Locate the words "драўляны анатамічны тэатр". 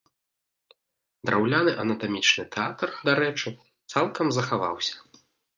1.31-2.89